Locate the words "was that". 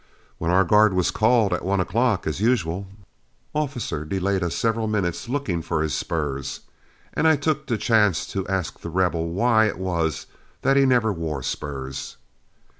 9.77-10.75